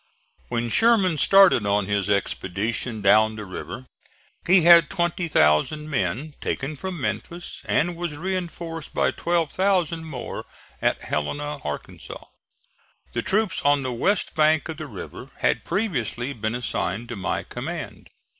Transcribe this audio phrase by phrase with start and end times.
[0.49, 3.85] When Sherman started on his expedition down the river
[4.47, 10.45] he had 20,000 men, taken from Memphis, and was reinforced by 12,000 more
[10.81, 12.25] at Helena, Arkansas.
[13.13, 17.43] The troops on the west bank of the river had previously been assigned to my
[17.43, 18.09] command.